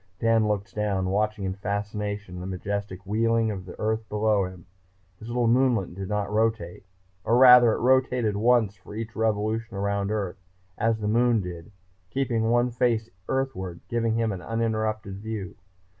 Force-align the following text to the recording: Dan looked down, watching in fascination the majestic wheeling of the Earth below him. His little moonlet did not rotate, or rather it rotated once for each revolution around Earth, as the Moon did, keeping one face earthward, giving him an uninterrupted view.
Dan 0.17 0.47
looked 0.47 0.73
down, 0.73 1.11
watching 1.11 1.43
in 1.43 1.53
fascination 1.53 2.39
the 2.39 2.47
majestic 2.47 3.05
wheeling 3.05 3.51
of 3.51 3.65
the 3.67 3.79
Earth 3.79 4.09
below 4.09 4.45
him. 4.45 4.65
His 5.19 5.27
little 5.27 5.45
moonlet 5.47 5.93
did 5.93 6.09
not 6.09 6.31
rotate, 6.33 6.87
or 7.23 7.37
rather 7.37 7.71
it 7.73 7.81
rotated 7.81 8.35
once 8.35 8.73
for 8.75 8.95
each 8.95 9.15
revolution 9.15 9.77
around 9.77 10.09
Earth, 10.09 10.39
as 10.75 11.01
the 11.01 11.07
Moon 11.07 11.39
did, 11.39 11.71
keeping 12.09 12.49
one 12.49 12.71
face 12.71 13.11
earthward, 13.29 13.79
giving 13.89 14.15
him 14.15 14.31
an 14.31 14.41
uninterrupted 14.41 15.19
view. 15.19 15.55